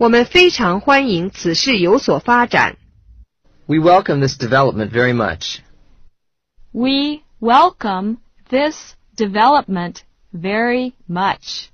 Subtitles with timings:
[0.00, 2.78] 我们非常欢迎此事有所发展。
[3.66, 5.58] We welcome this development very much.
[6.72, 8.16] We welcome
[8.48, 9.96] this development
[10.32, 11.68] very much.